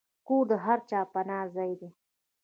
کور 0.27 0.43
د 0.49 0.53
هر 0.65 0.79
چا 0.89 0.99
پناه 1.11 1.45
ځای 1.55 1.71
دی. 1.79 1.89